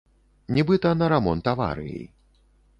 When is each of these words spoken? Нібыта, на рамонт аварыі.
Нібыта, 0.57 0.93
на 1.03 1.11
рамонт 1.15 1.53
аварыі. 1.53 2.03